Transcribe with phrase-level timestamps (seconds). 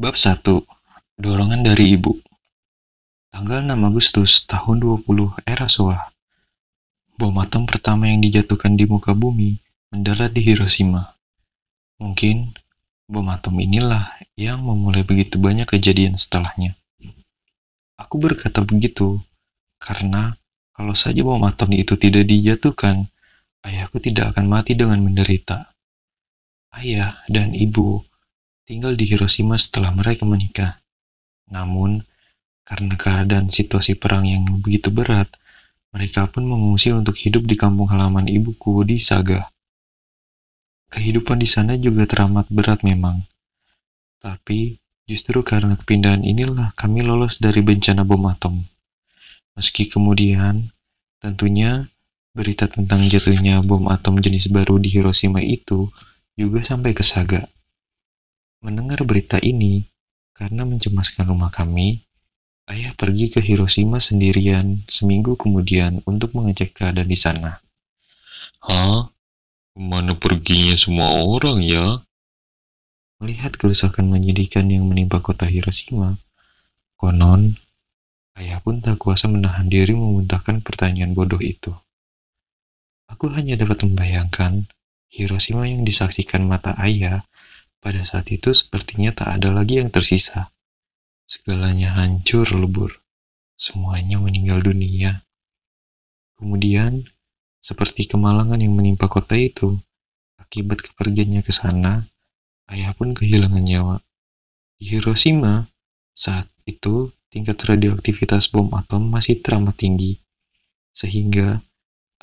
[0.00, 0.64] Bab 1.
[1.20, 2.24] Dorongan dari Ibu
[3.36, 5.04] Tanggal 6 Agustus tahun 20
[5.44, 6.08] era Showa.
[7.20, 9.60] Bom atom pertama yang dijatuhkan di muka bumi
[9.92, 11.20] mendarat di Hiroshima.
[12.00, 12.56] Mungkin
[13.12, 16.80] bom atom inilah yang memulai begitu banyak kejadian setelahnya.
[18.00, 19.20] Aku berkata begitu
[19.84, 20.32] karena
[20.72, 23.04] kalau saja bom atom itu tidak dijatuhkan,
[23.68, 25.76] ayahku tidak akan mati dengan menderita.
[26.72, 28.00] Ayah dan ibu
[28.70, 30.78] tinggal di Hiroshima setelah mereka menikah.
[31.50, 32.06] Namun,
[32.62, 35.26] karena keadaan situasi perang yang begitu berat,
[35.90, 39.50] mereka pun mengungsi untuk hidup di kampung halaman ibuku di Saga.
[40.94, 43.26] Kehidupan di sana juga teramat berat memang.
[44.22, 48.62] Tapi, justru karena kepindahan inilah kami lolos dari bencana bom atom.
[49.58, 50.70] Meski kemudian,
[51.18, 51.90] tentunya
[52.30, 55.90] berita tentang jatuhnya bom atom jenis baru di Hiroshima itu
[56.38, 57.50] juga sampai ke Saga.
[58.60, 59.88] Mendengar berita ini,
[60.36, 62.04] karena mencemaskan rumah kami,
[62.68, 67.64] ayah pergi ke Hiroshima sendirian seminggu kemudian untuk mengecek keadaan di sana.
[68.60, 69.08] Hah?
[69.72, 72.04] Ke mana perginya semua orang ya?
[73.16, 76.20] Melihat kerusakan menyedihkan yang menimpa kota Hiroshima,
[77.00, 77.56] konon,
[78.36, 81.72] ayah pun tak kuasa menahan diri memuntahkan pertanyaan bodoh itu.
[83.08, 84.68] Aku hanya dapat membayangkan
[85.08, 87.24] Hiroshima yang disaksikan mata ayah
[87.80, 90.52] pada saat itu sepertinya tak ada lagi yang tersisa.
[91.24, 93.00] Segalanya hancur lebur.
[93.56, 95.24] Semuanya meninggal dunia.
[96.36, 97.08] Kemudian,
[97.60, 99.76] seperti kemalangan yang menimpa kota itu,
[100.40, 102.08] akibat kepergiannya ke sana,
[102.72, 103.96] ayah pun kehilangan nyawa.
[104.80, 105.68] Di Hiroshima,
[106.16, 110.20] saat itu tingkat radioaktivitas bom atom masih teramat tinggi,
[110.96, 111.60] sehingga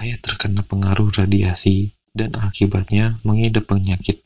[0.00, 4.25] ayah terkena pengaruh radiasi dan akibatnya mengidap penyakit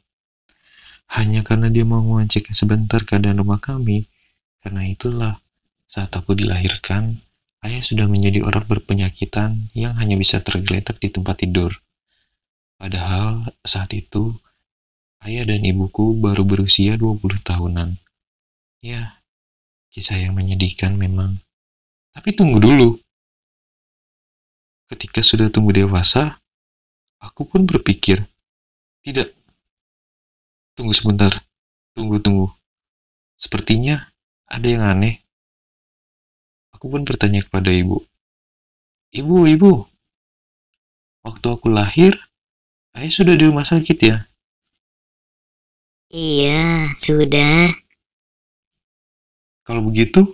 [1.11, 4.07] hanya karena dia mau mengecek sebentar keadaan rumah kami.
[4.63, 5.43] Karena itulah,
[5.91, 7.19] saat aku dilahirkan,
[7.67, 11.75] ayah sudah menjadi orang berpenyakitan yang hanya bisa tergeletak di tempat tidur.
[12.79, 14.39] Padahal saat itu,
[15.27, 17.99] ayah dan ibuku baru berusia 20 tahunan.
[18.81, 19.19] Ya,
[19.91, 21.43] kisah yang menyedihkan memang.
[22.15, 23.03] Tapi tunggu dulu.
[24.87, 26.39] Ketika sudah tumbuh dewasa,
[27.19, 28.27] aku pun berpikir,
[29.07, 29.31] tidak,
[30.81, 31.45] Tunggu sebentar.
[31.93, 32.49] Tunggu, tunggu.
[33.37, 34.09] Sepertinya
[34.49, 35.21] ada yang aneh.
[36.73, 38.01] Aku pun bertanya kepada ibu.
[39.13, 39.85] Ibu, ibu.
[41.21, 42.17] Waktu aku lahir,
[42.97, 44.25] ayah sudah di rumah sakit ya?
[46.09, 47.77] Iya, sudah.
[49.69, 50.33] Kalau begitu,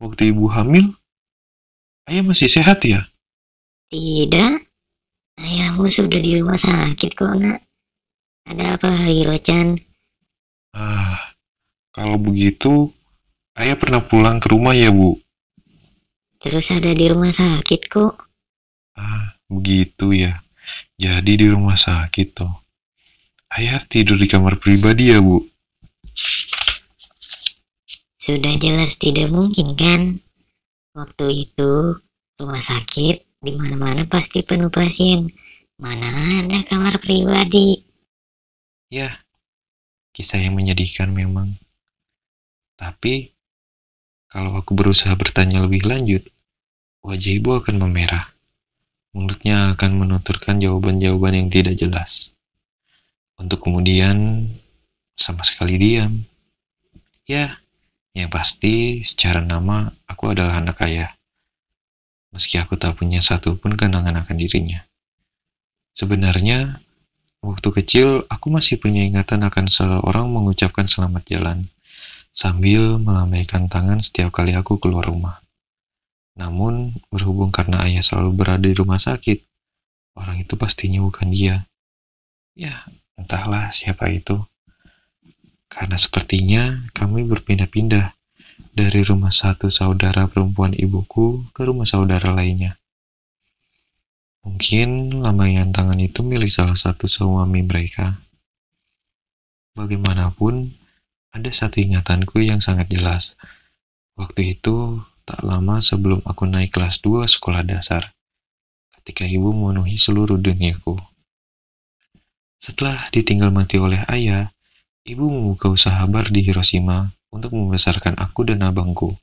[0.00, 0.96] waktu ibu hamil,
[2.08, 3.04] ayah masih sehat ya?
[3.92, 4.56] Tidak.
[5.36, 7.65] Ayahmu sudah di rumah sakit kok, nak.
[8.46, 9.74] Ada apa, Hiro-chan?
[10.70, 11.34] Ah,
[11.90, 12.94] kalau begitu,
[13.58, 15.18] ayah pernah pulang ke rumah ya, Bu?
[16.38, 18.14] Terus ada di rumah sakit kok.
[18.94, 20.46] Ah, begitu ya.
[20.94, 22.54] Jadi di rumah sakit toh.
[23.50, 25.42] Ayah tidur di kamar pribadi ya, Bu?
[28.20, 30.02] Sudah jelas tidak mungkin kan?
[30.94, 31.98] Waktu itu
[32.38, 35.30] rumah sakit di mana-mana pasti penuh pasien.
[35.78, 37.85] Mana ada kamar pribadi?
[38.86, 39.18] Ya,
[40.14, 41.58] kisah yang menyedihkan memang.
[42.78, 43.34] Tapi,
[44.30, 46.22] kalau aku berusaha bertanya lebih lanjut,
[47.02, 48.30] wajah ibu akan memerah.
[49.10, 52.30] Mulutnya akan menuturkan jawaban-jawaban yang tidak jelas.
[53.34, 54.46] Untuk kemudian
[55.18, 56.22] sama sekali diam.
[57.26, 57.58] Ya,
[58.14, 61.10] yang pasti secara nama aku adalah anak ayah.
[62.30, 64.86] Meski aku tak punya satu pun kenangan akan dirinya.
[65.96, 66.85] Sebenarnya,
[67.46, 71.70] Waktu kecil, aku masih punya ingatan akan seorang mengucapkan selamat jalan,
[72.34, 75.38] sambil melambaikan tangan setiap kali aku keluar rumah.
[76.34, 79.46] Namun, berhubung karena ayah selalu berada di rumah sakit,
[80.18, 81.70] orang itu pastinya bukan dia.
[82.58, 82.82] Ya,
[83.14, 84.42] entahlah siapa itu.
[85.70, 88.10] Karena sepertinya kami berpindah-pindah
[88.74, 92.74] dari rumah satu saudara perempuan ibuku ke rumah saudara lainnya.
[94.46, 98.22] Mungkin lambaian tangan itu milik salah satu suami mereka.
[99.74, 100.70] Bagaimanapun,
[101.34, 103.34] ada satu ingatanku yang sangat jelas.
[104.14, 108.14] Waktu itu, tak lama sebelum aku naik kelas 2 sekolah dasar,
[108.94, 110.94] ketika ibu memenuhi seluruh duniaku.
[112.62, 114.54] Setelah ditinggal mati oleh ayah,
[115.02, 119.18] ibu membuka usaha bar di Hiroshima untuk membesarkan aku dan abangku.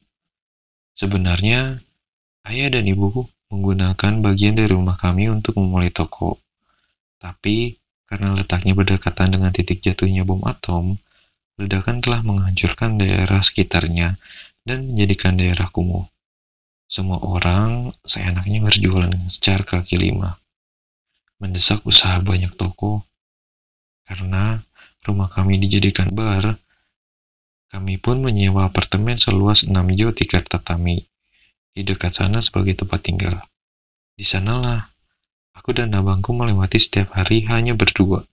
[0.99, 1.79] Sebenarnya,
[2.43, 6.41] ayah dan ibuku menggunakan bagian dari rumah kami untuk memulai toko.
[7.21, 7.77] Tapi,
[8.09, 10.97] karena letaknya berdekatan dengan titik jatuhnya bom atom,
[11.61, 14.17] ledakan telah menghancurkan daerah sekitarnya
[14.65, 16.09] dan menjadikan daerah kumuh.
[16.89, 20.41] Semua orang seenaknya berjualan secara kaki lima,
[21.37, 23.05] mendesak usaha banyak toko,
[24.09, 24.65] karena
[25.05, 26.57] rumah kami dijadikan bar.
[27.73, 31.09] Kami pun menyewa apartemen seluas 6 jo tiket tatami
[31.73, 33.41] di dekat sana sebagai tempat tinggal.
[34.13, 34.93] Di sanalah
[35.57, 38.25] aku dan abangku melewati setiap hari hanya berdua.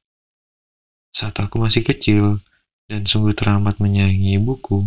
[1.10, 2.44] Saat aku masih kecil
[2.86, 4.86] dan sungguh teramat menyayangi ibuku,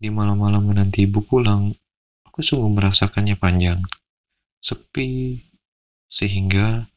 [0.00, 1.76] di malam-malam menanti ibu pulang,
[2.24, 3.84] aku sungguh merasakannya panjang,
[4.64, 5.40] sepi,
[6.08, 6.88] sehingga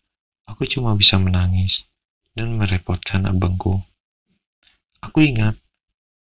[0.47, 1.87] aku cuma bisa menangis
[2.33, 3.83] dan merepotkan abangku.
[5.03, 5.59] Aku ingat,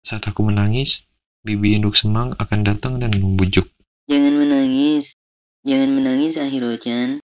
[0.03, 1.07] saat aku menangis,
[1.47, 3.71] bibi induk semang akan datang dan membujuk.
[4.03, 5.15] Jangan menangis.
[5.63, 7.23] Jangan menangis, Ahirocan.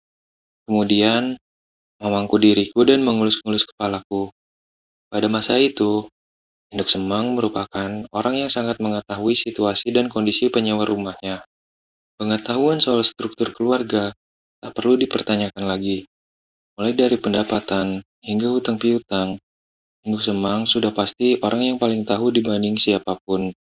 [0.65, 1.37] Kemudian,
[2.01, 4.33] mamangku diriku dan mengelus-ngelus kepalaku.
[5.13, 6.09] Pada masa itu,
[6.73, 11.45] induk semang merupakan orang yang sangat mengetahui situasi dan kondisi penyewa rumahnya.
[12.17, 14.17] Pengetahuan soal struktur keluarga
[14.57, 16.09] tak perlu dipertanyakan lagi.
[16.73, 19.37] Mulai dari pendapatan hingga hutang piutang,
[20.01, 23.53] induk semang sudah pasti orang yang paling tahu dibanding siapa pun.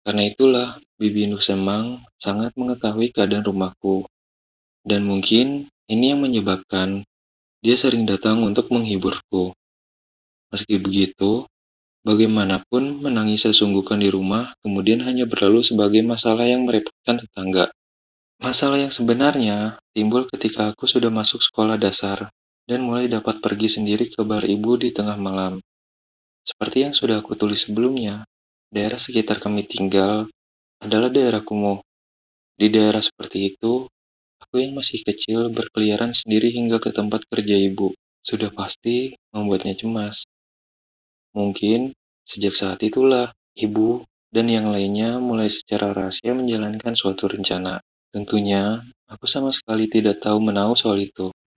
[0.00, 4.08] Karena itulah, Bibi Induk Semang sangat mengetahui keadaan rumahku.
[4.80, 7.04] Dan mungkin ini yang menyebabkan
[7.60, 9.52] dia sering datang untuk menghiburku.
[10.48, 11.44] Meski begitu,
[12.02, 17.68] bagaimanapun menangis sesungguhkan di rumah kemudian hanya berlalu sebagai masalah yang merepotkan tetangga.
[18.40, 22.32] Masalah yang sebenarnya timbul ketika aku sudah masuk sekolah dasar
[22.64, 25.60] dan mulai dapat pergi sendiri ke bar ibu di tengah malam.
[26.40, 28.24] Seperti yang sudah aku tulis sebelumnya,
[28.70, 30.30] daerah sekitar kami tinggal
[30.78, 31.82] adalah daerah kumuh.
[32.54, 33.90] Di daerah seperti itu,
[34.40, 37.92] aku yang masih kecil berkeliaran sendiri hingga ke tempat kerja ibu.
[38.22, 40.24] Sudah pasti membuatnya cemas.
[41.34, 41.94] Mungkin
[42.26, 47.82] sejak saat itulah ibu dan yang lainnya mulai secara rahasia menjalankan suatu rencana.
[48.10, 51.30] Tentunya, aku sama sekali tidak tahu menahu soal itu.